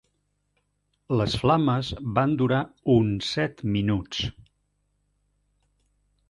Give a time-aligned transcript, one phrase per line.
[1.19, 2.61] Les flames van durar
[2.95, 4.25] un set minuts.